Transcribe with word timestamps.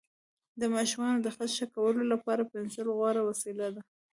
د 0.59 0.61
ماشومانو 0.75 1.17
د 1.21 1.27
خط 1.35 1.49
ښه 1.57 1.67
کولو 1.75 2.01
لپاره 2.13 2.49
پنسل 2.51 2.87
غوره 2.97 3.21
وسیله 3.29 3.67
ده. 3.75 3.81